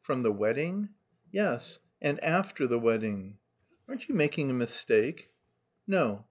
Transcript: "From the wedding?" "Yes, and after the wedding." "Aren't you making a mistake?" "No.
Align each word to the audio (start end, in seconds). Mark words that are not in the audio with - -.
"From 0.00 0.22
the 0.22 0.32
wedding?" 0.32 0.88
"Yes, 1.30 1.80
and 2.00 2.18
after 2.24 2.66
the 2.66 2.78
wedding." 2.78 3.36
"Aren't 3.86 4.08
you 4.08 4.14
making 4.14 4.48
a 4.48 4.54
mistake?" 4.54 5.28
"No. 5.86 6.24